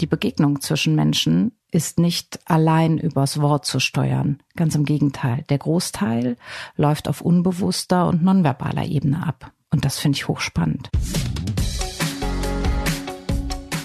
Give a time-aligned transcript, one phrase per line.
[0.00, 4.38] die Begegnung zwischen Menschen ist nicht allein übers Wort zu steuern.
[4.56, 5.44] Ganz im Gegenteil.
[5.48, 6.36] Der Großteil
[6.76, 9.52] läuft auf unbewusster und nonverbaler Ebene ab.
[9.70, 10.90] Und das finde ich hochspannend.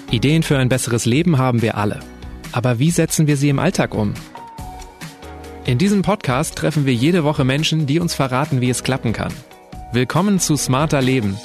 [0.10, 2.00] Ideen für ein besseres Leben haben wir alle.
[2.52, 4.14] Aber wie setzen wir sie im Alltag um?
[5.66, 9.34] In diesem Podcast treffen wir jede Woche Menschen, die uns verraten, wie es klappen kann.
[9.92, 11.38] Willkommen zu Smarter Leben.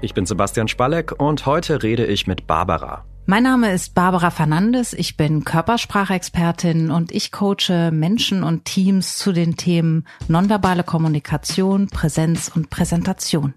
[0.00, 3.04] Ich bin Sebastian Spalleck und heute rede ich mit Barbara.
[3.26, 9.32] Mein Name ist Barbara Fernandes, ich bin Körpersprachexpertin und ich coache Menschen und Teams zu
[9.32, 13.54] den Themen nonverbale Kommunikation, Präsenz und Präsentation.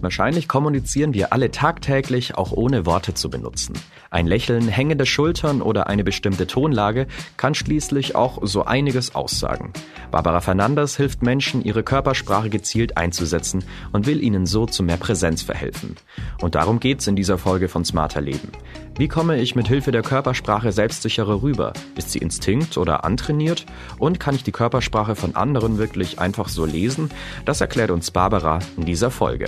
[0.00, 3.74] Wahrscheinlich kommunizieren wir alle tagtäglich, auch ohne Worte zu benutzen.
[4.10, 9.72] Ein Lächeln, hängende Schultern oder eine bestimmte Tonlage kann schließlich auch so einiges aussagen.
[10.12, 15.42] Barbara Fernandes hilft Menschen, ihre Körpersprache gezielt einzusetzen und will ihnen so zu mehr Präsenz
[15.42, 15.96] verhelfen.
[16.40, 18.52] Und darum geht's in dieser Folge von Smarter Leben.
[18.96, 21.72] Wie komme ich mit Hilfe der Körpersprache selbstsicherer rüber?
[21.96, 23.66] Ist sie Instinkt oder antrainiert?
[23.98, 27.10] Und kann ich die Körpersprache von anderen wirklich einfach so lesen?
[27.44, 29.46] Das erklärt uns Barbara in dieser Folge.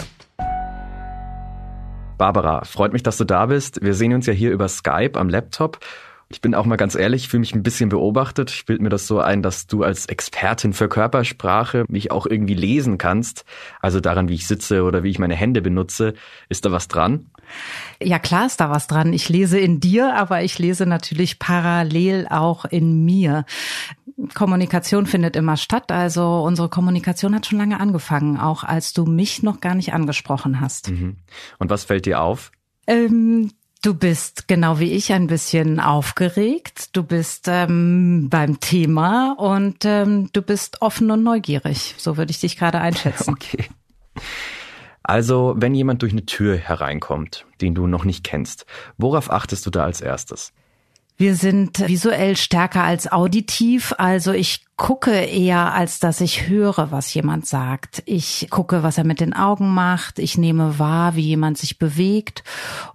[2.21, 3.83] Barbara, freut mich, dass du da bist.
[3.83, 5.79] Wir sehen uns ja hier über Skype am Laptop.
[6.33, 8.53] Ich bin auch mal ganz ehrlich, fühle mich ein bisschen beobachtet.
[8.53, 12.55] Ich bilde mir das so ein, dass du als Expertin für Körpersprache mich auch irgendwie
[12.55, 13.45] lesen kannst.
[13.81, 16.15] Also daran, wie ich sitze oder wie ich meine Hände benutze.
[16.49, 17.27] Ist da was dran?
[18.01, 19.13] Ja, klar ist da was dran.
[19.13, 23.45] Ich lese in dir, aber ich lese natürlich parallel auch in mir.
[24.33, 25.91] Kommunikation findet immer statt.
[25.91, 30.61] Also unsere Kommunikation hat schon lange angefangen, auch als du mich noch gar nicht angesprochen
[30.61, 30.91] hast.
[30.91, 31.17] Mhm.
[31.59, 32.53] Und was fällt dir auf?
[32.87, 33.51] Ähm,
[33.83, 36.97] du bist genau wie ich ein bisschen aufgeregt.
[36.97, 41.95] Du bist ähm, beim Thema und ähm, du bist offen und neugierig.
[41.99, 43.37] So würde ich dich gerade einschätzen.
[43.41, 43.69] Okay.
[45.03, 48.67] Also, wenn jemand durch eine Tür hereinkommt, den du noch nicht kennst,
[48.99, 50.53] worauf achtest du da als erstes?
[51.21, 57.13] Wir sind visuell stärker als auditiv, also ich gucke eher, als dass ich höre, was
[57.13, 58.03] jemand sagt.
[58.07, 62.43] Ich gucke, was er mit den Augen macht, ich nehme wahr, wie jemand sich bewegt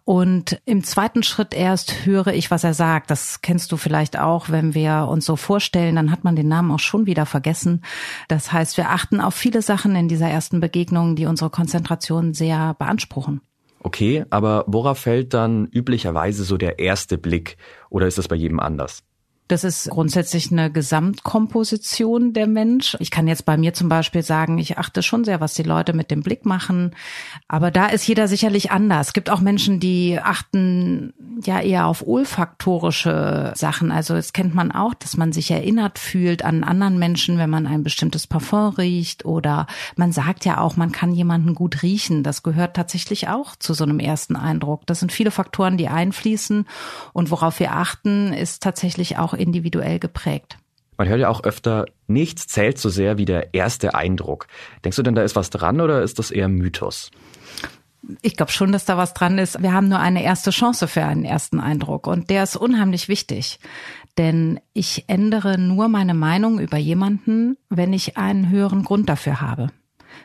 [0.05, 3.11] und im zweiten Schritt erst höre ich, was er sagt.
[3.11, 6.71] Das kennst du vielleicht auch, wenn wir uns so vorstellen, dann hat man den Namen
[6.71, 7.83] auch schon wieder vergessen.
[8.27, 12.73] Das heißt, wir achten auf viele Sachen in dieser ersten Begegnung, die unsere Konzentration sehr
[12.73, 13.41] beanspruchen.
[13.85, 17.57] Okay, aber worauf fällt dann üblicherweise so der erste Blick
[17.91, 19.03] oder ist das bei jedem anders?
[19.47, 22.97] Das ist grundsätzlich eine Gesamtkomposition der Mensch.
[22.99, 25.93] Ich kann jetzt bei mir zum Beispiel sagen, ich achte schon sehr, was die Leute
[25.93, 26.95] mit dem Blick machen.
[27.47, 29.07] Aber da ist jeder sicherlich anders.
[29.07, 31.13] Es gibt auch Menschen, die achten
[31.43, 33.91] ja eher auf olfaktorische Sachen.
[33.91, 37.67] Also es kennt man auch, dass man sich erinnert fühlt an anderen Menschen, wenn man
[37.67, 39.25] ein bestimmtes Parfum riecht.
[39.25, 42.23] Oder man sagt ja auch, man kann jemanden gut riechen.
[42.23, 44.87] Das gehört tatsächlich auch zu so einem ersten Eindruck.
[44.87, 46.65] Das sind viele Faktoren, die einfließen.
[47.13, 50.57] Und worauf wir achten, ist tatsächlich auch individuell geprägt.
[50.97, 54.47] Man hört ja auch öfter, nichts zählt so sehr wie der erste Eindruck.
[54.83, 57.11] Denkst du denn, da ist was dran oder ist das eher Mythos?
[58.21, 59.61] Ich glaube schon, dass da was dran ist.
[59.61, 63.59] Wir haben nur eine erste Chance für einen ersten Eindruck und der ist unheimlich wichtig.
[64.17, 69.69] Denn ich ändere nur meine Meinung über jemanden, wenn ich einen höheren Grund dafür habe.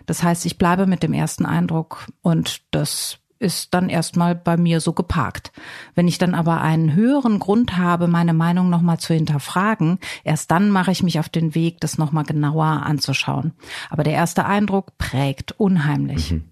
[0.07, 4.81] Das heißt, ich bleibe mit dem ersten Eindruck und das ist dann erstmal bei mir
[4.81, 5.51] so geparkt.
[5.95, 10.71] Wenn ich dann aber einen höheren Grund habe, meine Meinung nochmal zu hinterfragen, erst dann
[10.71, 13.53] mache ich mich auf den Weg, das nochmal genauer anzuschauen.
[13.89, 16.33] Aber der erste Eindruck prägt unheimlich.
[16.33, 16.50] Mhm.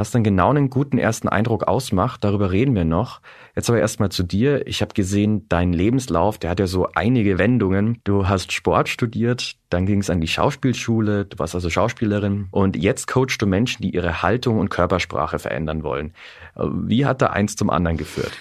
[0.00, 3.20] Was dann genau einen guten ersten Eindruck ausmacht, darüber reden wir noch.
[3.54, 4.66] Jetzt aber erstmal zu dir.
[4.66, 7.98] Ich habe gesehen, dein Lebenslauf, der hat ja so einige Wendungen.
[8.04, 12.76] Du hast Sport studiert, dann ging es an die Schauspielschule, du warst also Schauspielerin und
[12.76, 16.14] jetzt coachst du Menschen, die ihre Haltung und Körpersprache verändern wollen.
[16.56, 18.32] Wie hat da eins zum anderen geführt?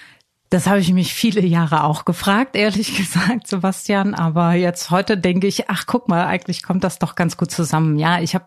[0.49, 4.15] Das habe ich mich viele Jahre auch gefragt, ehrlich gesagt, Sebastian.
[4.15, 7.99] Aber jetzt heute denke ich, ach guck mal, eigentlich kommt das doch ganz gut zusammen.
[7.99, 8.45] Ja, ich habe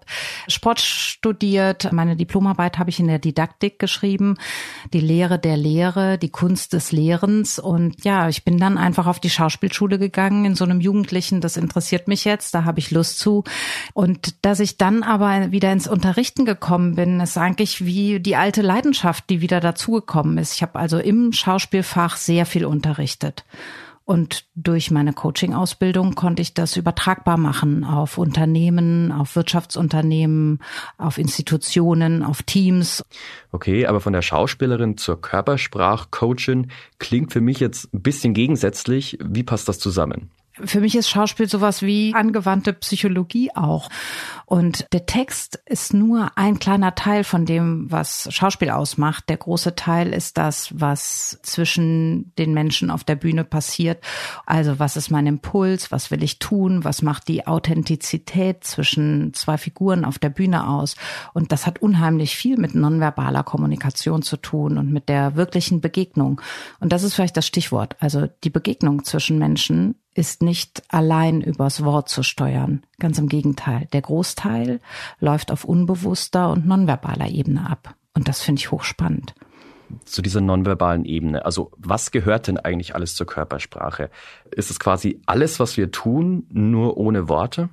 [0.48, 1.92] Sport studiert.
[1.92, 4.36] Meine Diplomarbeit habe ich in der Didaktik geschrieben.
[4.92, 7.60] Die Lehre der Lehre, die Kunst des Lehrens.
[7.60, 11.40] Und ja, ich bin dann einfach auf die Schauspielschule gegangen in so einem Jugendlichen.
[11.40, 12.52] Das interessiert mich jetzt.
[12.54, 13.44] Da habe ich Lust zu.
[13.94, 18.62] Und dass ich dann aber wieder ins Unterrichten gekommen bin, ist eigentlich wie die alte
[18.62, 20.54] Leidenschaft, die wieder dazugekommen ist.
[20.54, 23.44] Ich habe also im Schauspiel Fach sehr viel unterrichtet.
[24.04, 30.60] Und durch meine Coaching-Ausbildung konnte ich das übertragbar machen auf Unternehmen, auf Wirtschaftsunternehmen,
[30.96, 33.04] auf Institutionen, auf Teams.
[33.52, 39.18] Okay, aber von der Schauspielerin zur Körpersprachcoachin klingt für mich jetzt ein bisschen gegensätzlich.
[39.22, 40.30] Wie passt das zusammen?
[40.54, 43.88] Für mich ist Schauspiel sowas wie angewandte Psychologie auch.
[44.44, 49.30] Und der Text ist nur ein kleiner Teil von dem, was Schauspiel ausmacht.
[49.30, 54.04] Der große Teil ist das, was zwischen den Menschen auf der Bühne passiert.
[54.44, 55.90] Also was ist mein Impuls?
[55.90, 56.84] Was will ich tun?
[56.84, 60.96] Was macht die Authentizität zwischen zwei Figuren auf der Bühne aus?
[61.32, 66.42] Und das hat unheimlich viel mit nonverbaler Kommunikation zu tun und mit der wirklichen Begegnung.
[66.78, 67.96] Und das ist vielleicht das Stichwort.
[68.00, 72.82] Also die Begegnung zwischen Menschen ist nicht allein übers Wort zu steuern.
[72.98, 73.88] Ganz im Gegenteil.
[73.92, 74.80] Der Großteil
[75.20, 77.94] läuft auf unbewusster und nonverbaler Ebene ab.
[78.14, 79.34] Und das finde ich hochspannend.
[80.04, 81.44] Zu dieser nonverbalen Ebene.
[81.44, 84.10] Also was gehört denn eigentlich alles zur Körpersprache?
[84.50, 87.68] Ist es quasi alles, was wir tun, nur ohne Worte?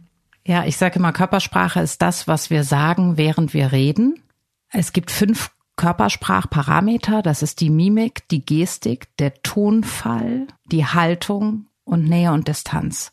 [0.45, 4.21] Ja, ich sage immer, Körpersprache ist das, was wir sagen, während wir reden.
[4.69, 7.21] Es gibt fünf Körpersprachparameter.
[7.21, 13.11] Das ist die Mimik, die Gestik, der Tonfall, die Haltung, und Nähe und Distanz.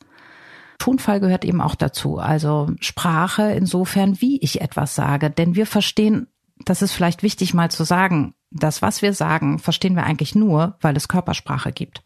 [0.78, 6.28] Tonfall gehört eben auch dazu, also Sprache insofern, wie ich etwas sage, denn wir verstehen,
[6.64, 10.76] das ist vielleicht wichtig mal zu sagen, das, was wir sagen, verstehen wir eigentlich nur,
[10.80, 12.02] weil es Körpersprache gibt.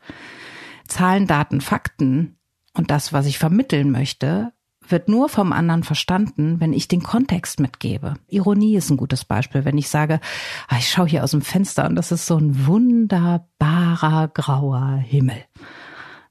[0.86, 2.38] Zahlen, Daten, Fakten
[2.74, 4.52] und das, was ich vermitteln möchte,
[4.88, 8.14] wird nur vom anderen verstanden, wenn ich den Kontext mitgebe.
[8.28, 10.20] Ironie ist ein gutes Beispiel, wenn ich sage,
[10.68, 15.44] ah, ich schaue hier aus dem Fenster und das ist so ein wunderbarer grauer Himmel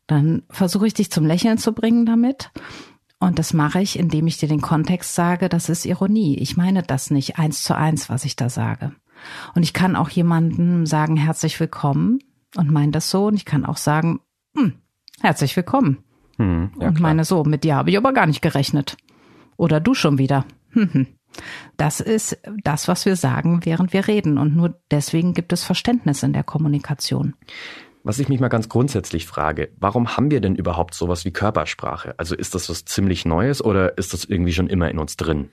[0.10, 2.52] dann versuche ich dich zum Lächeln zu bringen damit.
[3.20, 6.38] Und das mache ich, indem ich dir den Kontext sage, das ist Ironie.
[6.38, 8.94] Ich meine das nicht eins zu eins, was ich da sage.
[9.54, 12.20] Und ich kann auch jemandem sagen, herzlich willkommen
[12.56, 13.28] und meine das so.
[13.28, 14.22] Und ich kann auch sagen,
[14.56, 14.74] hm,
[15.22, 15.98] herzlich willkommen.
[16.38, 18.98] Hm, ja, und meine so, mit dir habe ich aber gar nicht gerechnet.
[19.58, 20.46] Oder du schon wieder.
[20.70, 21.08] Hm, hm.
[21.78, 24.38] Das ist das, was wir sagen, während wir reden.
[24.40, 27.36] Und nur deswegen gibt es Verständnis in der Kommunikation.
[28.10, 32.16] Was ich mich mal ganz grundsätzlich frage, warum haben wir denn überhaupt sowas wie Körpersprache?
[32.18, 35.50] Also ist das was ziemlich Neues oder ist das irgendwie schon immer in uns drin?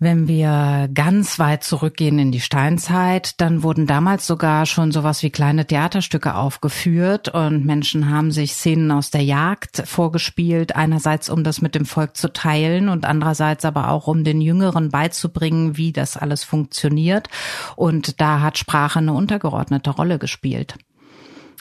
[0.00, 5.30] Wenn wir ganz weit zurückgehen in die Steinzeit, dann wurden damals sogar schon sowas wie
[5.30, 11.62] kleine Theaterstücke aufgeführt und Menschen haben sich Szenen aus der Jagd vorgespielt, einerseits um das
[11.62, 16.16] mit dem Volk zu teilen und andererseits aber auch um den Jüngeren beizubringen, wie das
[16.16, 17.28] alles funktioniert.
[17.76, 20.74] Und da hat Sprache eine untergeordnete Rolle gespielt.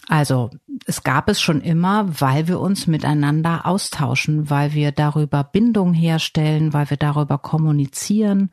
[0.08, 0.52] Also
[0.86, 6.74] es gab es schon immer, weil wir uns miteinander austauschen, weil wir darüber Bindung herstellen,
[6.74, 8.50] weil wir darüber kommunizieren.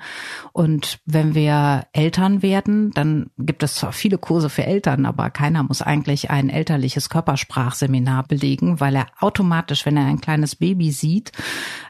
[0.52, 5.62] Und wenn wir Eltern werden, dann gibt es zwar viele Kurse für Eltern, aber keiner
[5.62, 11.32] muss eigentlich ein elterliches Körpersprachseminar belegen, weil er automatisch, wenn er ein kleines Baby sieht,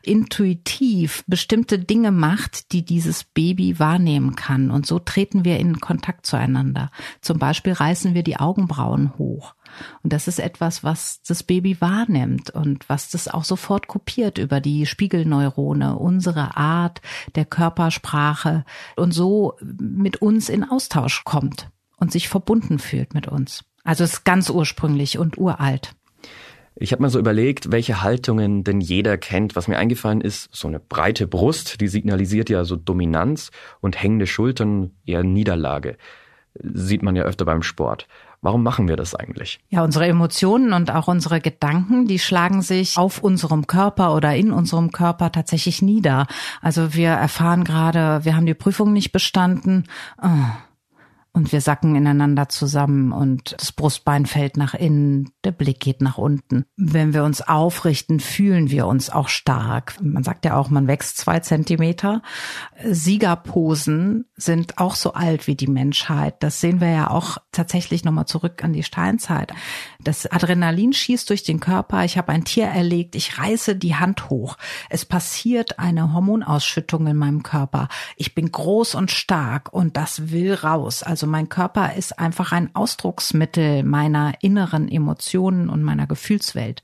[0.02, 4.70] intuitiv bestimmte Dinge macht, die dieses Baby wahrnehmen kann.
[4.70, 6.90] Und so treten wir in Kontakt zueinander.
[7.20, 9.55] Zum Beispiel reißen wir die Augenbrauen hoch.
[10.02, 14.60] Und das ist etwas, was das Baby wahrnimmt und was das auch sofort kopiert über
[14.60, 17.00] die Spiegelneurone, unsere Art
[17.34, 18.64] der Körpersprache
[18.96, 23.64] und so mit uns in Austausch kommt und sich verbunden fühlt mit uns.
[23.84, 25.94] Also es ist ganz ursprünglich und uralt.
[26.74, 29.56] Ich habe mal so überlegt, welche Haltungen denn jeder kennt.
[29.56, 34.26] Was mir eingefallen ist, so eine breite Brust, die signalisiert ja so Dominanz und hängende
[34.26, 35.96] Schultern eher Niederlage.
[36.54, 38.08] Sieht man ja öfter beim Sport.
[38.43, 39.61] Warum machen wir das eigentlich?
[39.69, 44.50] Ja, unsere Emotionen und auch unsere Gedanken, die schlagen sich auf unserem Körper oder in
[44.50, 46.27] unserem Körper tatsächlich nieder.
[46.61, 49.85] Also wir erfahren gerade, wir haben die Prüfung nicht bestanden.
[50.21, 50.29] Oh
[51.33, 56.19] und wir sacken ineinander zusammen und das Brustbein fällt nach innen, der Blick geht nach
[56.19, 56.67] unten.
[56.77, 59.94] Wenn wir uns aufrichten, fühlen wir uns auch stark.
[60.01, 62.22] Man sagt ja auch, man wächst zwei Zentimeter.
[62.84, 66.43] Siegerposen sind auch so alt wie die Menschheit.
[66.43, 69.53] Das sehen wir ja auch tatsächlich nochmal zurück an die Steinzeit.
[70.01, 72.05] Das Adrenalin schießt durch den Körper.
[72.05, 73.17] Ich habe ein Tier erlegt.
[73.17, 74.56] Ich reiße die Hand hoch.
[74.91, 77.89] Es passiert eine Hormonausschüttung in meinem Körper.
[78.17, 81.03] Ich bin groß und stark und das will raus.
[81.03, 86.82] Also mein Körper ist einfach ein Ausdrucksmittel meiner inneren Emotionen und meiner Gefühlswelt.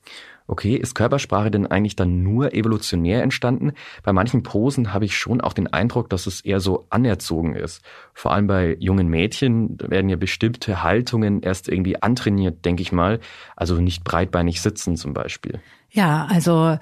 [0.50, 3.72] Okay, ist Körpersprache denn eigentlich dann nur evolutionär entstanden?
[4.02, 7.84] Bei manchen Posen habe ich schon auch den Eindruck, dass es eher so anerzogen ist.
[8.14, 13.20] Vor allem bei jungen Mädchen werden ja bestimmte Haltungen erst irgendwie antrainiert, denke ich mal.
[13.56, 15.60] Also nicht breitbeinig sitzen zum Beispiel.
[15.90, 16.78] Ja, also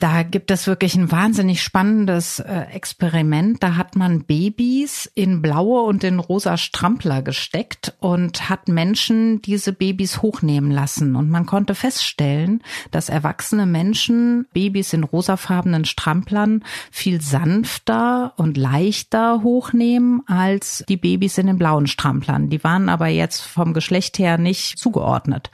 [0.00, 3.62] da gibt es wirklich ein wahnsinnig spannendes äh, Experiment.
[3.62, 9.74] Da hat man Babys in blaue und in rosa Strampler gesteckt und hat Menschen diese
[9.74, 11.16] Babys hochnehmen lassen.
[11.16, 19.42] Und man konnte feststellen, dass erwachsene Menschen Babys in rosafarbenen Stramplern viel sanfter und leichter
[19.42, 22.48] hochnehmen als die Babys in den blauen Stramplern.
[22.48, 25.50] Die waren aber jetzt vom Geschlecht her nicht zugeordnet.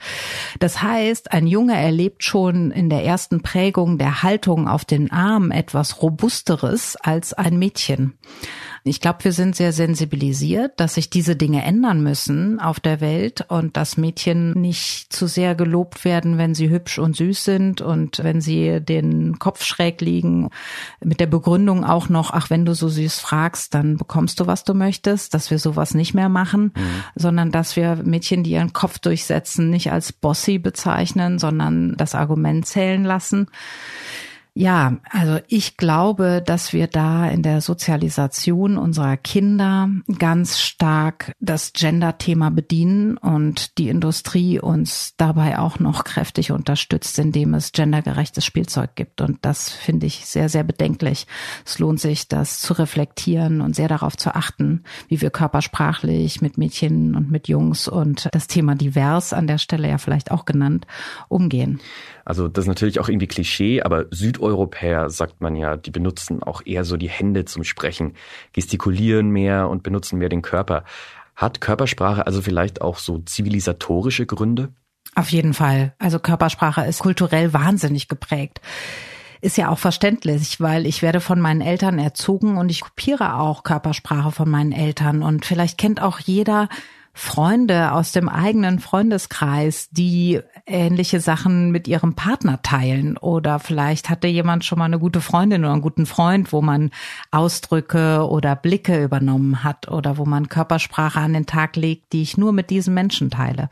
[0.59, 5.11] Das heißt, ein Junge erlebt schon in in der ersten Prägung der Haltung auf den
[5.11, 8.17] Arm etwas Robusteres als ein Mädchen.
[8.87, 13.45] Ich glaube, wir sind sehr sensibilisiert, dass sich diese Dinge ändern müssen auf der Welt
[13.49, 18.23] und dass Mädchen nicht zu sehr gelobt werden, wenn sie hübsch und süß sind und
[18.23, 20.49] wenn sie den Kopf schräg liegen.
[21.03, 24.63] Mit der Begründung auch noch, ach, wenn du so süß fragst, dann bekommst du, was
[24.63, 27.03] du möchtest, dass wir sowas nicht mehr machen, mhm.
[27.15, 32.65] sondern dass wir Mädchen, die ihren Kopf durchsetzen, nicht als bossy bezeichnen, sondern das Argument
[32.65, 33.47] zählen lassen.
[34.59, 39.87] Ja, also ich glaube, dass wir da in der Sozialisation unserer Kinder
[40.17, 47.53] ganz stark das Gender-Thema bedienen und die Industrie uns dabei auch noch kräftig unterstützt, indem
[47.53, 49.21] es gendergerechtes Spielzeug gibt.
[49.21, 51.27] Und das finde ich sehr, sehr bedenklich.
[51.63, 56.57] Es lohnt sich, das zu reflektieren und sehr darauf zu achten, wie wir körpersprachlich mit
[56.57, 60.87] Mädchen und mit Jungs und das Thema divers an der Stelle ja vielleicht auch genannt
[61.29, 61.79] umgehen.
[62.27, 66.61] Also das ist natürlich auch irgendwie Klischee, aber Südeuropäer, sagt man ja, die benutzen auch
[66.65, 68.15] eher so die Hände zum Sprechen,
[68.51, 70.83] gestikulieren mehr und benutzen mehr den Körper.
[71.37, 74.73] Hat Körpersprache also vielleicht auch so zivilisatorische Gründe?
[75.15, 75.93] Auf jeden Fall.
[75.99, 78.59] Also Körpersprache ist kulturell wahnsinnig geprägt
[79.39, 83.61] ist ja auch verständlich, weil ich werde von meinen Eltern erzogen und ich kopiere auch
[83.61, 85.21] Körpersprache von meinen Eltern.
[85.21, 86.69] Und vielleicht kennt auch jeder
[87.17, 93.17] Freunde aus dem eigenen Freundeskreis, die ähnliche Sachen mit ihrem Partner teilen.
[93.17, 96.91] Oder vielleicht hatte jemand schon mal eine gute Freundin oder einen guten Freund, wo man
[97.31, 102.37] Ausdrücke oder Blicke übernommen hat oder wo man Körpersprache an den Tag legt, die ich
[102.37, 103.69] nur mit diesem Menschen teile.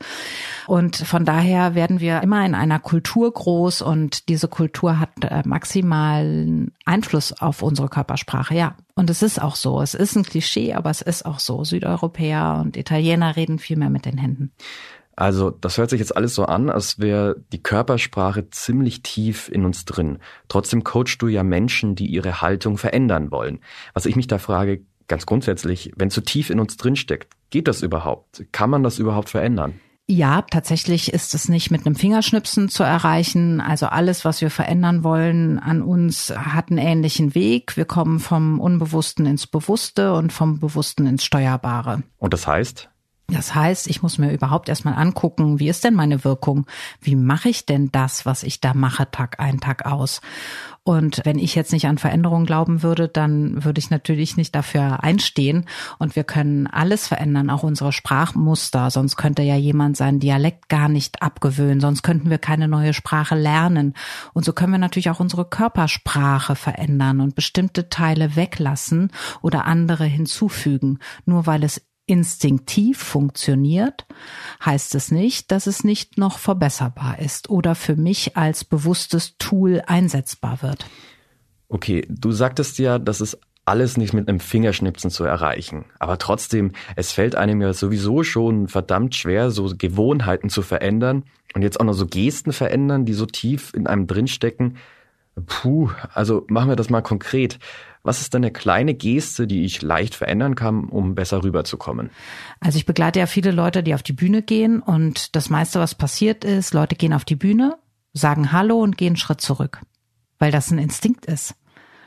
[0.66, 5.42] Und von daher werden wir immer in einer Kultur groß und diese Kultur hat äh,
[5.44, 8.56] maximalen Einfluss auf unsere Körpersprache.
[8.56, 9.80] Ja, und es ist auch so.
[9.80, 11.62] Es ist ein Klischee, aber es ist auch so.
[11.64, 14.52] Südeuropäer und Italiener reden viel mehr mit den Händen.
[15.14, 19.64] Also, das hört sich jetzt alles so an, als wäre die Körpersprache ziemlich tief in
[19.64, 20.18] uns drin.
[20.48, 23.60] Trotzdem coachst du ja Menschen, die ihre Haltung verändern wollen.
[23.94, 27.68] Was ich mich da frage, ganz grundsätzlich, wenn so tief in uns drin steckt, geht
[27.68, 28.44] das überhaupt?
[28.52, 29.80] Kann man das überhaupt verändern?
[30.08, 33.60] Ja, tatsächlich ist es nicht mit einem Fingerschnipsen zu erreichen.
[33.60, 37.76] Also alles, was wir verändern wollen an uns, hat einen ähnlichen Weg.
[37.76, 42.04] Wir kommen vom Unbewussten ins Bewusste und vom Bewussten ins Steuerbare.
[42.18, 42.88] Und das heißt?
[43.28, 46.66] Das heißt, ich muss mir überhaupt erstmal angucken, wie ist denn meine Wirkung?
[47.00, 50.20] Wie mache ich denn das, was ich da mache, Tag ein, Tag aus?
[50.86, 55.02] Und wenn ich jetzt nicht an Veränderungen glauben würde, dann würde ich natürlich nicht dafür
[55.02, 55.64] einstehen.
[55.98, 58.92] Und wir können alles verändern, auch unsere Sprachmuster.
[58.92, 61.80] Sonst könnte ja jemand seinen Dialekt gar nicht abgewöhnen.
[61.80, 63.94] Sonst könnten wir keine neue Sprache lernen.
[64.32, 69.10] Und so können wir natürlich auch unsere Körpersprache verändern und bestimmte Teile weglassen
[69.42, 71.00] oder andere hinzufügen.
[71.24, 74.06] Nur weil es instinktiv funktioniert,
[74.64, 79.82] heißt es nicht, dass es nicht noch verbesserbar ist oder für mich als bewusstes Tool
[79.86, 80.86] einsetzbar wird.
[81.68, 85.86] Okay, du sagtest ja, dass es alles nicht mit einem Fingerschnipsen zu erreichen.
[85.98, 91.62] Aber trotzdem, es fällt einem ja sowieso schon verdammt schwer, so Gewohnheiten zu verändern und
[91.62, 94.76] jetzt auch noch so Gesten verändern, die so tief in einem drinstecken.
[95.46, 97.58] Puh, also machen wir das mal konkret.
[98.06, 102.10] Was ist denn eine kleine Geste, die ich leicht verändern kann, um besser rüberzukommen?
[102.60, 105.96] Also ich begleite ja viele Leute, die auf die Bühne gehen und das meiste, was
[105.96, 107.78] passiert ist, Leute gehen auf die Bühne,
[108.12, 109.80] sagen Hallo und gehen einen Schritt zurück,
[110.38, 111.56] weil das ein Instinkt ist.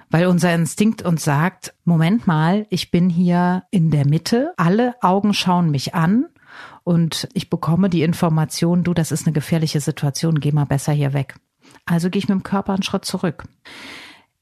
[0.10, 5.34] Weil unser Instinkt uns sagt, Moment mal, ich bin hier in der Mitte, alle Augen
[5.34, 6.28] schauen mich an
[6.86, 11.12] und ich bekomme die Information, du, das ist eine gefährliche Situation, geh mal besser hier
[11.12, 11.36] weg.
[11.86, 13.44] Also gehe ich mit dem Körper einen Schritt zurück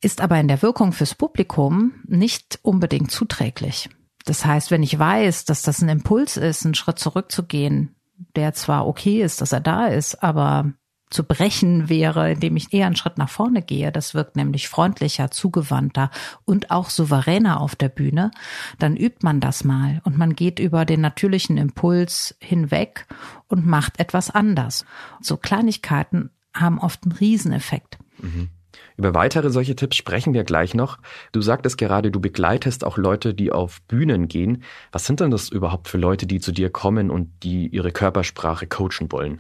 [0.02, 3.90] ist aber in der Wirkung fürs Publikum nicht unbedingt zuträglich.
[4.26, 7.96] Das heißt, wenn ich weiß, dass das ein Impuls ist, einen Schritt zurückzugehen,
[8.36, 10.74] der zwar okay ist, dass er da ist, aber
[11.10, 15.32] zu brechen wäre, indem ich eher einen Schritt nach vorne gehe, das wirkt nämlich freundlicher,
[15.32, 16.12] zugewandter
[16.44, 18.32] und auch souveräner auf der Bühne,
[18.78, 23.08] dann übt man das mal und man geht über den natürlichen Impuls hinweg
[23.48, 24.86] und macht etwas anders.
[25.22, 27.98] So Kleinigkeiten haben oft einen Rieseneffekt.
[28.20, 28.50] Mhm.
[28.98, 30.98] Über weitere solche Tipps sprechen wir gleich noch.
[31.32, 34.64] Du sagtest gerade, du begleitest auch Leute, die auf Bühnen gehen.
[34.92, 38.68] Was sind denn das überhaupt für Leute, die zu dir kommen und die ihre Körpersprache
[38.68, 39.40] coachen wollen?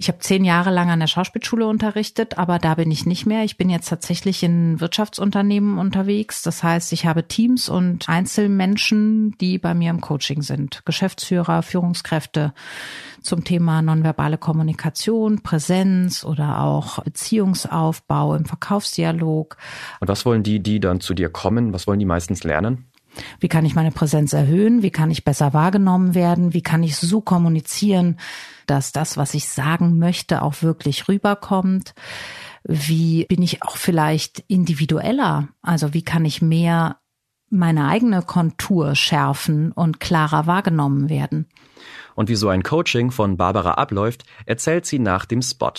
[0.00, 3.44] Ich habe zehn Jahre lang an der Schauspielschule unterrichtet, aber da bin ich nicht mehr.
[3.44, 6.40] Ich bin jetzt tatsächlich in Wirtschaftsunternehmen unterwegs.
[6.40, 10.86] Das heißt, ich habe Teams und Einzelmenschen, die bei mir im Coaching sind.
[10.86, 12.54] Geschäftsführer, Führungskräfte
[13.20, 19.58] zum Thema nonverbale Kommunikation, Präsenz oder auch Beziehungsaufbau im Verkaufsdialog.
[20.00, 21.74] Und was wollen die, die dann zu dir kommen?
[21.74, 22.86] Was wollen die meistens lernen?
[23.38, 24.82] Wie kann ich meine Präsenz erhöhen?
[24.82, 26.54] Wie kann ich besser wahrgenommen werden?
[26.54, 28.18] Wie kann ich so kommunizieren,
[28.70, 31.94] dass das, was ich sagen möchte, auch wirklich rüberkommt?
[32.64, 35.48] Wie bin ich auch vielleicht individueller?
[35.60, 36.98] Also wie kann ich mehr
[37.50, 41.48] meine eigene Kontur schärfen und klarer wahrgenommen werden?
[42.14, 45.72] Und wie so ein Coaching von Barbara abläuft, erzählt sie nach dem Spot.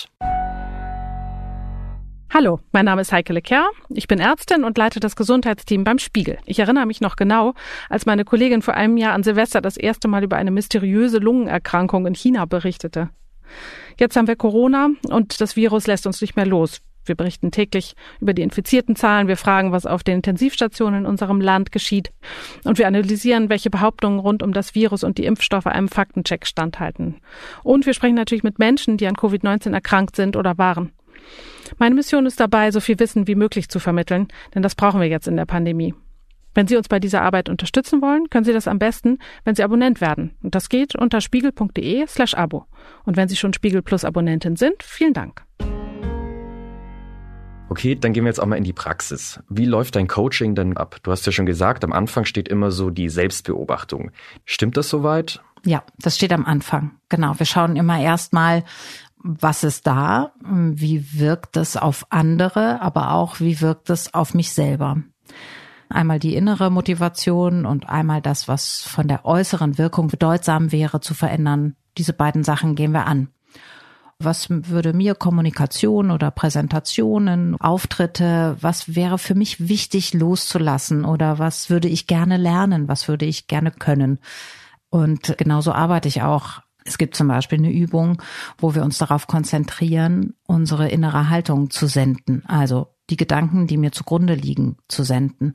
[2.33, 3.71] Hallo, mein Name ist Heike Lecker.
[3.89, 6.38] Ich bin Ärztin und leite das Gesundheitsteam beim Spiegel.
[6.45, 7.55] Ich erinnere mich noch genau,
[7.89, 12.05] als meine Kollegin vor einem Jahr an Silvester das erste Mal über eine mysteriöse Lungenerkrankung
[12.05, 13.09] in China berichtete.
[14.00, 16.79] Jetzt haben wir Corona und das Virus lässt uns nicht mehr los.
[17.03, 21.41] Wir berichten täglich über die infizierten Zahlen, wir fragen, was auf den Intensivstationen in unserem
[21.41, 22.13] Land geschieht
[22.63, 27.15] und wir analysieren, welche Behauptungen rund um das Virus und die Impfstoffe einem Faktencheck standhalten.
[27.63, 30.93] Und wir sprechen natürlich mit Menschen, die an Covid-19 erkrankt sind oder waren.
[31.78, 35.08] Meine Mission ist dabei, so viel Wissen wie möglich zu vermitteln, denn das brauchen wir
[35.08, 35.94] jetzt in der Pandemie.
[36.54, 39.63] Wenn Sie uns bei dieser Arbeit unterstützen wollen, können Sie das am besten, wenn Sie
[39.63, 40.36] Abonnent werden.
[40.44, 42.66] Und das geht unter spiegel.de slash Abo.
[43.06, 45.44] Und wenn Sie schon Spiegel Plus Abonnentin sind, vielen Dank.
[47.70, 49.40] Okay, dann gehen wir jetzt auch mal in die Praxis.
[49.48, 50.98] Wie läuft dein Coaching denn ab?
[51.04, 54.12] Du hast ja schon gesagt, am Anfang steht immer so die Selbstbeobachtung.
[54.44, 55.42] Stimmt das soweit?
[55.63, 56.92] Ja, das steht am Anfang.
[57.08, 57.34] Genau.
[57.38, 58.66] Wir schauen immer erstmal,
[59.24, 64.54] was ist da, wie wirkt es auf andere, aber auch wie wirkt es auf mich
[64.54, 64.98] selber.
[65.90, 71.13] Einmal die innere Motivation und einmal das, was von der äußeren Wirkung bedeutsam wäre zu
[71.13, 71.75] verändern.
[71.98, 73.28] Diese beiden Sachen gehen wir an.
[74.18, 81.70] Was würde mir Kommunikation oder Präsentationen, Auftritte, was wäre für mich wichtig loszulassen oder was
[81.70, 84.20] würde ich gerne lernen, was würde ich gerne können?
[84.90, 88.21] Und genauso arbeite ich auch es gibt zum Beispiel eine Übung,
[88.57, 93.91] wo wir uns darauf konzentrieren, unsere innere Haltung zu senden, also die Gedanken, die mir
[93.91, 95.53] zugrunde liegen, zu senden.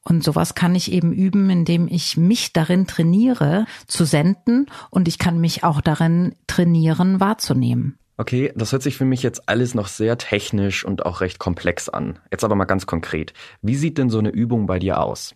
[0.00, 5.18] Und sowas kann ich eben üben, indem ich mich darin trainiere, zu senden und ich
[5.18, 7.98] kann mich auch darin trainieren, wahrzunehmen.
[8.18, 11.90] Okay, das hört sich für mich jetzt alles noch sehr technisch und auch recht komplex
[11.90, 12.18] an.
[12.30, 13.34] Jetzt aber mal ganz konkret.
[13.60, 15.34] Wie sieht denn so eine Übung bei dir aus?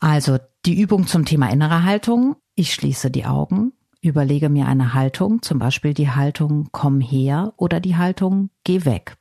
[0.00, 2.36] Also die Übung zum Thema innere Haltung.
[2.54, 3.72] Ich schließe die Augen,
[4.02, 9.16] Überlege mir eine Haltung, zum Beispiel die Haltung komm her oder die Haltung geh weg.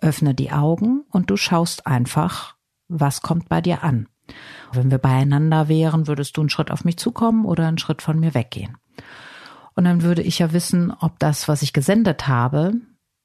[0.00, 2.56] Öffne die Augen und du schaust einfach,
[2.88, 4.08] was kommt bei dir an.
[4.72, 8.18] Wenn wir beieinander wären, würdest du einen Schritt auf mich zukommen oder einen Schritt von
[8.18, 8.76] mir weggehen.
[9.74, 12.72] Und dann würde ich ja wissen, ob das, was ich gesendet habe,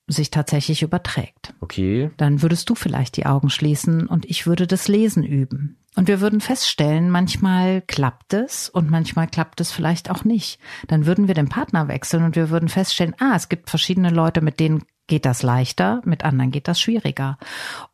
[0.07, 1.55] sich tatsächlich überträgt.
[1.61, 2.11] Okay.
[2.17, 5.77] Dann würdest du vielleicht die Augen schließen und ich würde das Lesen üben.
[5.95, 10.59] Und wir würden feststellen, manchmal klappt es und manchmal klappt es vielleicht auch nicht.
[10.87, 14.41] Dann würden wir den Partner wechseln und wir würden feststellen, ah, es gibt verschiedene Leute,
[14.41, 17.37] mit denen geht das leichter, mit anderen geht das schwieriger.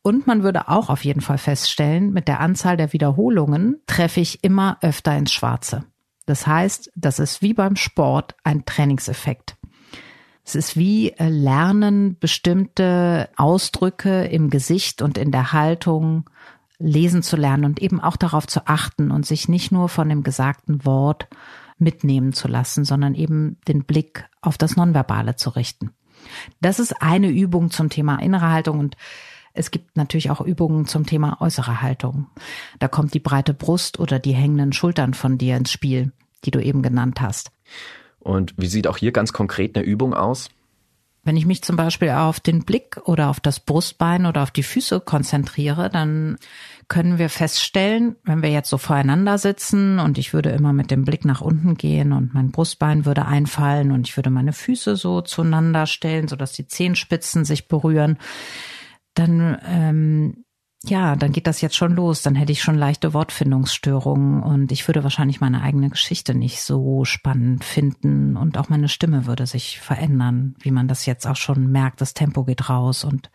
[0.01, 4.43] Und man würde auch auf jeden Fall feststellen, mit der Anzahl der Wiederholungen treffe ich
[4.43, 5.83] immer öfter ins Schwarze.
[6.25, 9.57] Das heißt, das ist wie beim Sport ein Trainingseffekt.
[10.43, 16.29] Es ist wie äh, Lernen, bestimmte Ausdrücke im Gesicht und in der Haltung
[16.81, 20.23] lesen zu lernen und eben auch darauf zu achten und sich nicht nur von dem
[20.23, 21.27] gesagten Wort
[21.77, 25.91] mitnehmen zu lassen, sondern eben den Blick auf das Nonverbale zu richten.
[26.61, 28.95] Das ist eine Übung zum Thema innere Haltung und
[29.53, 32.27] es gibt natürlich auch Übungen zum Thema äußere Haltung.
[32.79, 36.13] Da kommt die breite Brust oder die hängenden Schultern von dir ins Spiel,
[36.45, 37.51] die du eben genannt hast.
[38.19, 40.49] Und wie sieht auch hier ganz konkret eine Übung aus?
[41.23, 44.63] Wenn ich mich zum Beispiel auf den Blick oder auf das Brustbein oder auf die
[44.63, 46.37] Füße konzentriere, dann
[46.87, 51.05] können wir feststellen, wenn wir jetzt so voreinander sitzen und ich würde immer mit dem
[51.05, 55.21] Blick nach unten gehen und mein Brustbein würde einfallen und ich würde meine Füße so
[55.21, 58.17] zueinander stellen, sodass die Zehenspitzen sich berühren,
[59.13, 60.43] dann ähm,
[60.83, 62.23] ja, dann geht das jetzt schon los.
[62.23, 67.05] Dann hätte ich schon leichte Wortfindungsstörungen und ich würde wahrscheinlich meine eigene Geschichte nicht so
[67.05, 71.71] spannend finden und auch meine Stimme würde sich verändern, wie man das jetzt auch schon
[71.71, 72.01] merkt.
[72.01, 73.29] Das Tempo geht raus und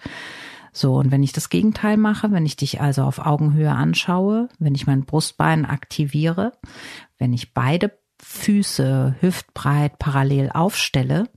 [0.72, 0.96] so.
[0.96, 4.88] Und wenn ich das Gegenteil mache, wenn ich dich also auf Augenhöhe anschaue, wenn ich
[4.88, 6.52] mein Brustbein aktiviere,
[7.16, 11.28] wenn ich beide Füße hüftbreit parallel aufstelle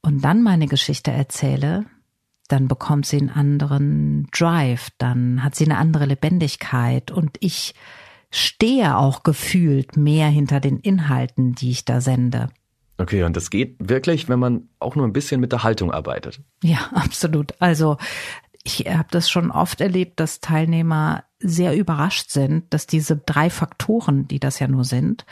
[0.00, 1.84] und dann meine Geschichte erzähle,
[2.48, 7.74] dann bekommt sie einen anderen Drive, dann hat sie eine andere Lebendigkeit und ich
[8.30, 12.48] stehe auch gefühlt mehr hinter den Inhalten, die ich da sende.
[12.98, 16.40] Okay, und das geht wirklich, wenn man auch nur ein bisschen mit der Haltung arbeitet.
[16.62, 17.54] Ja, absolut.
[17.60, 17.96] Also
[18.62, 24.26] ich habe das schon oft erlebt, dass Teilnehmer sehr überrascht sind, dass diese drei Faktoren,
[24.26, 25.26] die das ja nur sind,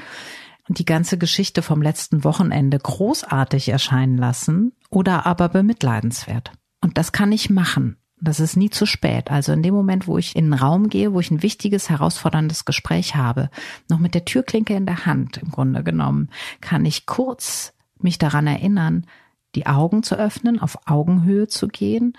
[0.69, 6.53] und die ganze Geschichte vom letzten Wochenende großartig erscheinen lassen oder aber bemitleidenswert.
[6.83, 7.97] Und das kann ich machen.
[8.21, 9.31] Das ist nie zu spät.
[9.31, 12.65] Also in dem Moment, wo ich in einen Raum gehe, wo ich ein wichtiges, herausforderndes
[12.65, 13.51] Gespräch habe,
[13.89, 16.29] noch mit der Türklinke in der Hand im Grunde genommen,
[16.61, 19.07] kann ich kurz mich daran erinnern,
[19.55, 22.17] die Augen zu öffnen, auf Augenhöhe zu gehen,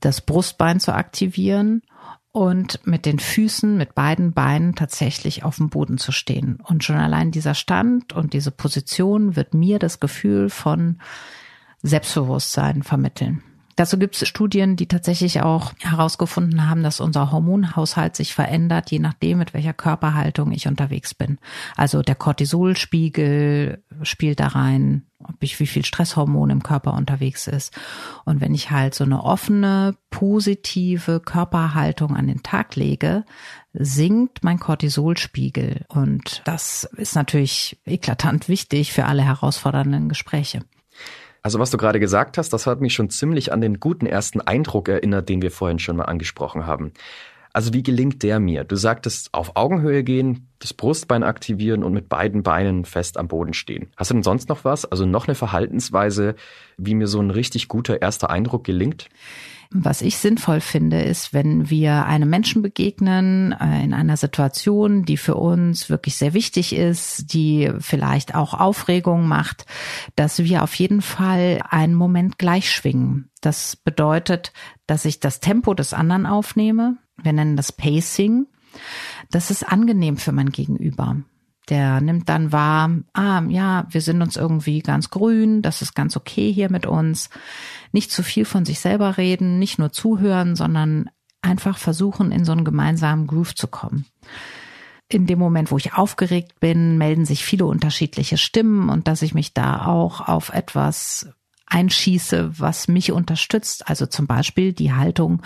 [0.00, 1.82] das Brustbein zu aktivieren
[2.32, 6.58] und mit den Füßen, mit beiden Beinen tatsächlich auf dem Boden zu stehen.
[6.62, 11.00] Und schon allein dieser Stand und diese Position wird mir das Gefühl von
[11.82, 13.42] Selbstbewusstsein vermitteln.
[13.80, 18.98] Dazu gibt es Studien, die tatsächlich auch herausgefunden haben, dass unser Hormonhaushalt sich verändert, je
[18.98, 21.38] nachdem, mit welcher Körperhaltung ich unterwegs bin.
[21.78, 27.74] Also der Cortisolspiegel spielt da rein, ob ich wie viel Stresshormon im Körper unterwegs ist.
[28.26, 33.24] Und wenn ich halt so eine offene, positive Körperhaltung an den Tag lege,
[33.72, 35.86] sinkt mein Cortisolspiegel.
[35.88, 40.60] Und das ist natürlich eklatant wichtig für alle herausfordernden Gespräche.
[41.42, 44.40] Also was du gerade gesagt hast, das hat mich schon ziemlich an den guten ersten
[44.40, 46.92] Eindruck erinnert, den wir vorhin schon mal angesprochen haben.
[47.52, 48.62] Also wie gelingt der mir?
[48.62, 53.54] Du sagtest auf Augenhöhe gehen, das Brustbein aktivieren und mit beiden Beinen fest am Boden
[53.54, 53.88] stehen.
[53.96, 54.84] Hast du denn sonst noch was?
[54.84, 56.36] Also noch eine Verhaltensweise,
[56.76, 59.08] wie mir so ein richtig guter erster Eindruck gelingt?
[59.72, 65.16] Was ich sinnvoll finde, ist, wenn wir einem Menschen begegnen äh, in einer Situation, die
[65.16, 69.66] für uns wirklich sehr wichtig ist, die vielleicht auch Aufregung macht,
[70.16, 73.30] dass wir auf jeden Fall einen Moment gleich schwingen.
[73.40, 74.52] Das bedeutet,
[74.88, 76.96] dass ich das Tempo des anderen aufnehme.
[77.16, 78.46] Wir nennen das Pacing.
[79.30, 81.22] Das ist angenehm für mein Gegenüber.
[81.70, 86.16] Der nimmt dann wahr, ah, ja, wir sind uns irgendwie ganz grün, das ist ganz
[86.16, 87.30] okay hier mit uns.
[87.92, 91.10] Nicht zu viel von sich selber reden, nicht nur zuhören, sondern
[91.42, 94.06] einfach versuchen, in so einen gemeinsamen Groove zu kommen.
[95.08, 99.34] In dem Moment, wo ich aufgeregt bin, melden sich viele unterschiedliche Stimmen und dass ich
[99.34, 101.28] mich da auch auf etwas
[101.70, 103.88] einschieße, was mich unterstützt.
[103.88, 105.42] Also zum Beispiel die Haltung,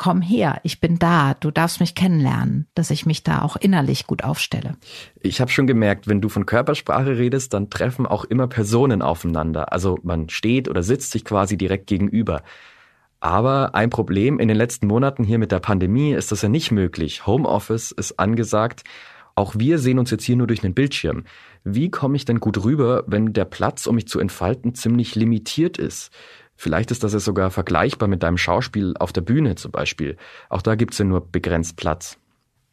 [0.00, 4.06] komm her, ich bin da, du darfst mich kennenlernen, dass ich mich da auch innerlich
[4.06, 4.76] gut aufstelle.
[5.20, 9.72] Ich habe schon gemerkt, wenn du von Körpersprache redest, dann treffen auch immer Personen aufeinander.
[9.72, 12.42] Also man steht oder sitzt sich quasi direkt gegenüber.
[13.20, 16.70] Aber ein Problem in den letzten Monaten hier mit der Pandemie ist das ja nicht
[16.70, 17.26] möglich.
[17.26, 18.84] Homeoffice ist angesagt.
[19.34, 21.24] Auch wir sehen uns jetzt hier nur durch einen Bildschirm.
[21.64, 25.78] Wie komme ich denn gut rüber, wenn der Platz, um mich zu entfalten, ziemlich limitiert
[25.78, 26.10] ist?
[26.54, 30.18] Vielleicht ist das ja sogar vergleichbar mit deinem Schauspiel auf der Bühne zum Beispiel.
[30.50, 32.19] Auch da gibt's ja nur begrenzt Platz.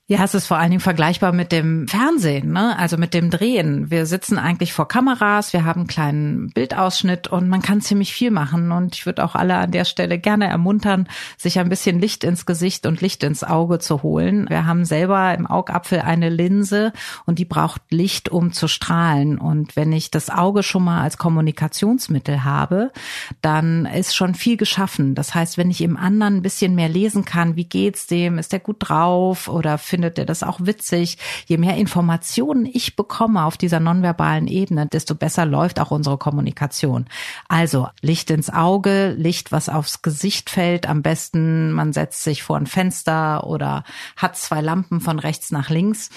[0.09, 2.79] Ja, es ist vor allen Dingen vergleichbar mit dem Fernsehen, ne?
[2.79, 3.91] also mit dem Drehen.
[3.91, 8.31] Wir sitzen eigentlich vor Kameras, wir haben einen kleinen Bildausschnitt und man kann ziemlich viel
[8.31, 8.71] machen.
[8.71, 12.45] Und ich würde auch alle an der Stelle gerne ermuntern, sich ein bisschen Licht ins
[12.45, 14.45] Gesicht und Licht ins Auge zu holen.
[14.47, 16.93] Wir haben selber im Augapfel eine Linse
[17.25, 19.37] und die braucht Licht, um zu strahlen.
[19.37, 22.93] Und wenn ich das Auge schon mal als Kommunikationsmittel habe,
[23.41, 25.15] dann ist schon viel geschaffen.
[25.15, 28.53] Das heißt, wenn ich im anderen ein bisschen mehr lesen kann, wie geht's dem, ist
[28.53, 31.17] der gut drauf oder findet er das auch witzig.
[31.47, 37.05] Je mehr Informationen ich bekomme auf dieser nonverbalen Ebene, desto besser läuft auch unsere Kommunikation.
[37.47, 40.87] Also Licht ins Auge, Licht, was aufs Gesicht fällt.
[40.87, 43.83] Am besten, man setzt sich vor ein Fenster oder
[44.15, 46.11] hat zwei Lampen von rechts nach links.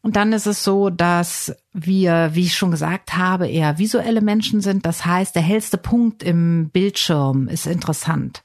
[0.00, 4.60] Und dann ist es so, dass wir, wie ich schon gesagt habe, eher visuelle Menschen
[4.60, 4.84] sind.
[4.84, 8.42] Das heißt, der hellste Punkt im Bildschirm ist interessant.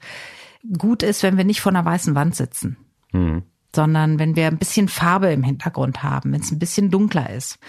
[0.77, 2.77] Gut ist, wenn wir nicht vor einer weißen Wand sitzen.
[3.11, 3.41] Mhm
[3.77, 7.59] sondern wenn wir ein bisschen Farbe im Hintergrund haben, wenn es ein bisschen dunkler ist.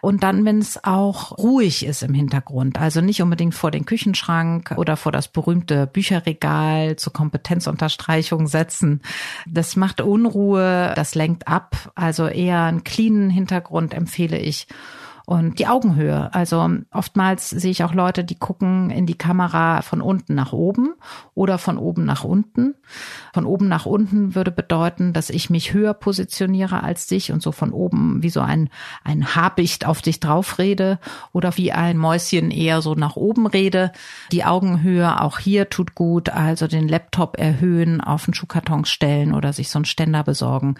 [0.00, 4.72] Und dann, wenn es auch ruhig ist im Hintergrund, also nicht unbedingt vor den Küchenschrank
[4.76, 9.02] oder vor das berühmte Bücherregal zur Kompetenzunterstreichung setzen.
[9.48, 11.90] Das macht Unruhe, das lenkt ab.
[11.96, 14.68] Also eher einen cleanen Hintergrund empfehle ich
[15.28, 16.32] und die Augenhöhe.
[16.32, 20.94] Also oftmals sehe ich auch Leute, die gucken in die Kamera von unten nach oben
[21.34, 22.74] oder von oben nach unten.
[23.34, 27.52] Von oben nach unten würde bedeuten, dass ich mich höher positioniere als dich und so
[27.52, 28.70] von oben wie so ein,
[29.04, 30.98] ein Habicht auf dich drauf rede
[31.34, 33.92] oder wie ein Mäuschen eher so nach oben rede.
[34.32, 39.52] Die Augenhöhe auch hier tut gut, also den Laptop erhöhen, auf den Schuhkarton stellen oder
[39.52, 40.76] sich so einen Ständer besorgen.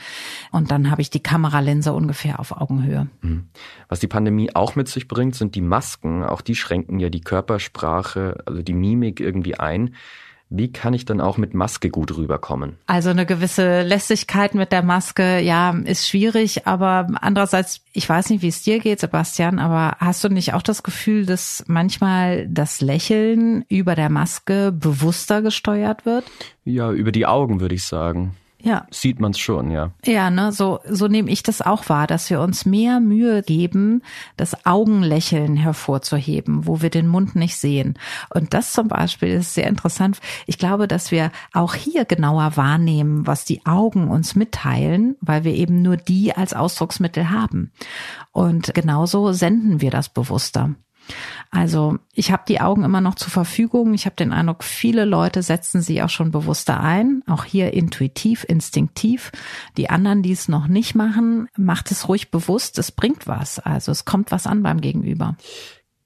[0.52, 3.08] Und dann habe ich die Kameralinse ungefähr auf Augenhöhe.
[3.20, 3.48] Mhm.
[3.90, 6.22] Was die Pandemie Pandemie auch mit sich bringt, sind die Masken.
[6.22, 9.94] Auch die schränken ja die Körpersprache, also die Mimik irgendwie ein.
[10.50, 12.78] Wie kann ich dann auch mit Maske gut rüberkommen?
[12.86, 18.40] Also eine gewisse Lässigkeit mit der Maske, ja, ist schwierig, aber andererseits, ich weiß nicht,
[18.40, 22.80] wie es dir geht, Sebastian, aber hast du nicht auch das Gefühl, dass manchmal das
[22.80, 26.24] Lächeln über der Maske bewusster gesteuert wird?
[26.64, 28.34] Ja, über die Augen würde ich sagen
[28.68, 28.86] ja.
[28.90, 29.92] sieht man es schon, ja.
[30.04, 34.02] Ja, ne, so, so nehme ich das auch wahr, dass wir uns mehr Mühe geben,
[34.36, 37.98] das Augenlächeln hervorzuheben, wo wir den Mund nicht sehen.
[38.30, 40.20] Und das zum Beispiel ist sehr interessant.
[40.46, 45.54] Ich glaube, dass wir auch hier genauer wahrnehmen, was die Augen uns mitteilen, weil wir
[45.54, 47.72] eben nur die als Ausdrucksmittel haben.
[48.32, 50.74] Und genauso senden wir das bewusster.
[51.50, 53.94] Also ich habe die Augen immer noch zur Verfügung.
[53.94, 57.22] Ich habe den Eindruck, viele Leute setzen sie auch schon bewusster ein.
[57.26, 59.32] Auch hier intuitiv, instinktiv.
[59.76, 62.78] Die anderen, die es noch nicht machen, macht es ruhig bewusst.
[62.78, 63.58] Es bringt was.
[63.58, 65.36] Also es kommt was an beim Gegenüber.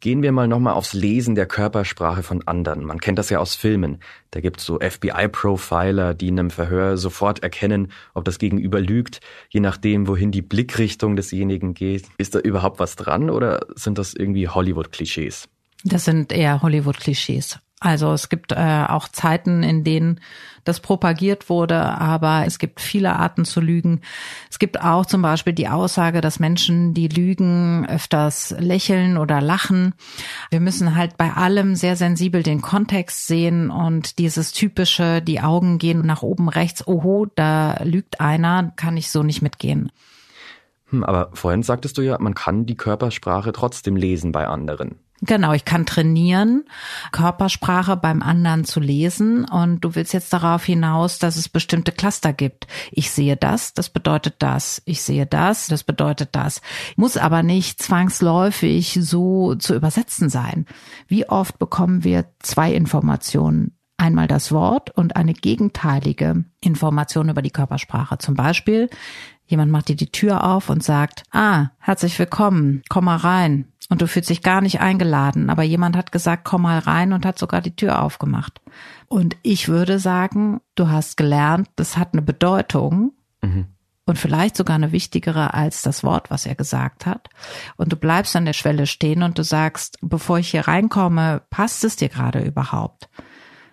[0.03, 2.85] Gehen wir mal nochmal aufs Lesen der Körpersprache von anderen.
[2.85, 4.01] Man kennt das ja aus Filmen.
[4.33, 9.61] Da gibt's so FBI-Profiler, die in einem Verhör sofort erkennen, ob das Gegenüber lügt, je
[9.61, 12.07] nachdem, wohin die Blickrichtung desjenigen geht.
[12.19, 15.49] Ist da überhaupt was dran oder sind das irgendwie Hollywood-Klischees?
[15.85, 17.61] Das sind eher Hollywood-Klischees.
[17.83, 20.21] Also es gibt äh, auch Zeiten, in denen
[20.63, 24.01] das propagiert wurde, aber es gibt viele Arten zu lügen.
[24.49, 29.95] Es gibt auch zum Beispiel die Aussage, dass Menschen, die lügen, öfters lächeln oder lachen.
[30.51, 35.79] Wir müssen halt bei allem sehr sensibel den Kontext sehen und dieses typische, die Augen
[35.79, 39.91] gehen nach oben rechts, oho, da lügt einer, kann ich so nicht mitgehen.
[40.91, 45.01] Hm, aber vorhin sagtest du ja, man kann die Körpersprache trotzdem lesen bei anderen.
[45.25, 46.65] Genau, ich kann trainieren,
[47.13, 52.33] Körpersprache beim anderen zu lesen und du willst jetzt darauf hinaus, dass es bestimmte Cluster
[52.33, 52.67] gibt.
[52.91, 54.83] Ich sehe das, das bedeutet das.
[54.85, 56.61] Ich sehe das, das bedeutet das.
[56.97, 60.67] Muss aber nicht zwangsläufig so zu übersetzen sein.
[61.07, 63.77] Wie oft bekommen wir zwei Informationen?
[63.99, 68.19] Einmal das Wort und eine gegenteilige Information über die Körpersprache.
[68.19, 68.91] Zum Beispiel,
[69.47, 74.01] jemand macht dir die Tür auf und sagt, ah, herzlich willkommen, komm mal rein und
[74.01, 77.39] du fühlst dich gar nicht eingeladen, aber jemand hat gesagt, komm mal rein und hat
[77.39, 78.63] sogar die Tür aufgemacht.
[79.07, 83.67] Und ich würde sagen, du hast gelernt, das hat eine Bedeutung mhm.
[84.07, 87.29] und vielleicht sogar eine wichtigere als das Wort, was er gesagt hat.
[87.77, 91.85] Und du bleibst an der Schwelle stehen und du sagst, bevor ich hier reinkomme, passt
[91.85, 93.11] es dir gerade überhaupt?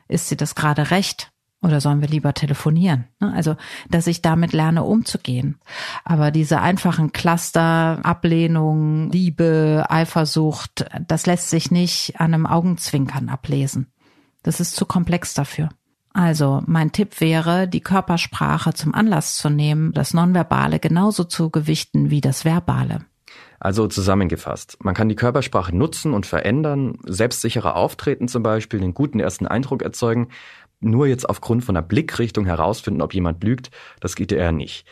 [0.10, 1.32] Ist dir das gerade recht?
[1.62, 3.06] Oder sollen wir lieber telefonieren?
[3.20, 3.34] Ne?
[3.34, 3.58] Also,
[3.90, 5.60] dass ich damit lerne, umzugehen.
[6.06, 13.88] Aber diese einfachen Cluster, Ablehnung, Liebe, Eifersucht, das lässt sich nicht an einem Augenzwinkern ablesen.
[14.42, 15.70] Das ist zu komplex dafür.
[16.14, 22.10] Also, mein Tipp wäre, die Körpersprache zum Anlass zu nehmen, das Nonverbale genauso zu gewichten
[22.10, 23.06] wie das Verbale.
[23.60, 29.20] Also zusammengefasst, man kann die Körpersprache nutzen und verändern, selbstsicherer auftreten zum Beispiel, den guten
[29.20, 30.30] ersten Eindruck erzeugen,
[30.80, 34.86] nur jetzt aufgrund von der Blickrichtung herausfinden, ob jemand lügt, das geht ja eher nicht.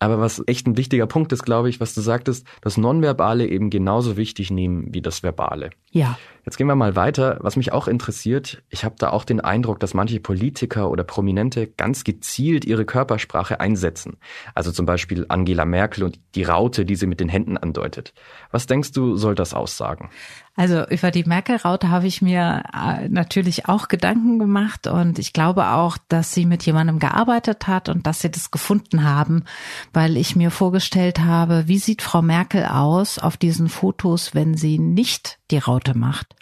[0.00, 3.68] Aber was echt ein wichtiger Punkt ist, glaube ich, was du sagtest, das Nonverbale eben
[3.68, 5.70] genauso wichtig nehmen wie das Verbale.
[5.90, 6.16] Ja.
[6.44, 7.38] Jetzt gehen wir mal weiter.
[7.40, 11.66] Was mich auch interessiert, ich habe da auch den Eindruck, dass manche Politiker oder Prominente
[11.66, 14.18] ganz gezielt ihre Körpersprache einsetzen.
[14.54, 18.14] Also zum Beispiel Angela Merkel und die Raute, die sie mit den Händen andeutet.
[18.52, 20.10] Was denkst du, soll das aussagen?
[20.58, 25.68] Also über die Merkel-Raute habe ich mir äh, natürlich auch Gedanken gemacht und ich glaube
[25.68, 29.44] auch, dass sie mit jemandem gearbeitet hat und dass sie das gefunden haben,
[29.92, 34.80] weil ich mir vorgestellt habe, wie sieht Frau Merkel aus auf diesen Fotos, wenn sie
[34.80, 36.34] nicht die Raute macht.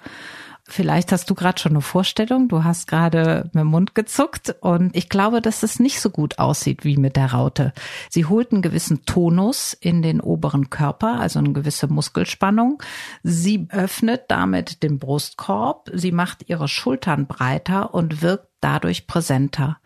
[0.69, 2.49] Vielleicht hast du gerade schon eine Vorstellung.
[2.49, 6.41] Du hast gerade mit dem Mund gezuckt und ich glaube, dass es nicht so gut
[6.41, 7.73] aussieht wie mit der Raute.
[8.11, 12.83] Sie holt einen gewissen Tonus in den oberen Körper, also eine gewisse Muskelspannung.
[13.23, 15.89] Sie öffnet damit den Brustkorb.
[15.95, 19.79] Sie macht ihre Schultern breiter und wirkt dadurch präsenter.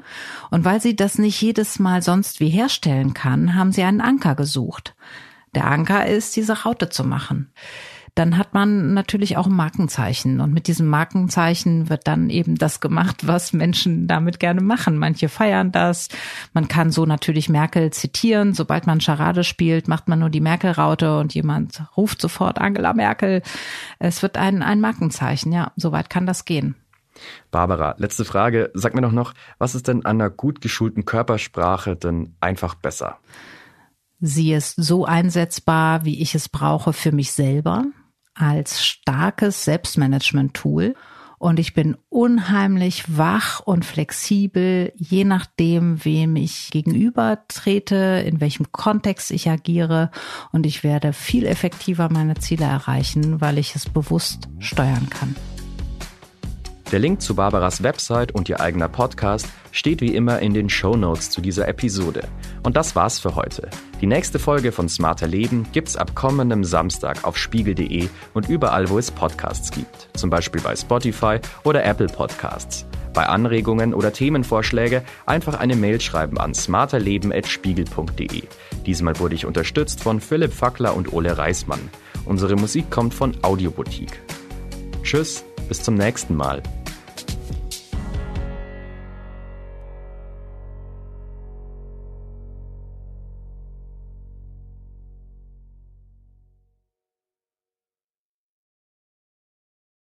[0.50, 4.34] Und weil sie das nicht jedes Mal sonst wie herstellen kann, haben sie einen Anker
[4.34, 4.94] gesucht.
[5.54, 7.52] Der Anker ist, diese Raute zu machen
[8.20, 10.42] dann hat man natürlich auch ein Markenzeichen.
[10.42, 14.98] Und mit diesem Markenzeichen wird dann eben das gemacht, was Menschen damit gerne machen.
[14.98, 16.10] Manche feiern das.
[16.52, 18.52] Man kann so natürlich Merkel zitieren.
[18.52, 23.40] Sobald man Charade spielt, macht man nur die Merkel-Raute und jemand ruft sofort Angela Merkel.
[23.98, 25.50] Es wird ein, ein Markenzeichen.
[25.50, 26.74] Ja, soweit kann das gehen.
[27.50, 28.70] Barbara, letzte Frage.
[28.74, 33.16] Sag mir doch noch, was ist denn an einer gut geschulten Körpersprache denn einfach besser?
[34.20, 37.86] Sie ist so einsetzbar, wie ich es brauche für mich selber
[38.40, 40.94] als starkes Selbstmanagement-Tool
[41.42, 48.72] und ich bin unheimlich wach und flexibel, je nachdem, wem ich gegenüber trete, in welchem
[48.72, 50.10] Kontext ich agiere
[50.52, 55.34] und ich werde viel effektiver meine Ziele erreichen, weil ich es bewusst steuern kann.
[56.92, 60.94] Der Link zu Barbaras Website und ihr eigener Podcast steht wie immer in den Show
[60.94, 62.28] Notes zu dieser Episode.
[62.64, 63.70] Und das war's für heute.
[64.00, 68.98] Die nächste Folge von Smarter Leben gibt's ab kommendem Samstag auf spiegel.de und überall, wo
[68.98, 70.08] es Podcasts gibt.
[70.14, 72.86] Zum Beispiel bei Spotify oder Apple Podcasts.
[73.12, 78.42] Bei Anregungen oder Themenvorschläge einfach eine Mail schreiben an smarterleben.spiegel.de.
[78.86, 81.90] Diesmal wurde ich unterstützt von Philipp Fackler und Ole Reismann.
[82.24, 84.22] Unsere Musik kommt von Audioboutique.
[85.02, 86.62] Tschüss, bis zum nächsten Mal.